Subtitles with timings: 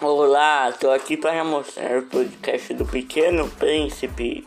[0.00, 4.46] Olá, tô aqui para mostrar o podcast do Pequeno Príncipe.